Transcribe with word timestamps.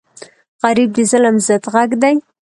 غریب 0.61 0.89
د 0.97 0.99
ظلم 1.11 1.35
ضد 1.47 1.63
غږ 1.73 1.89
دی 2.01 2.15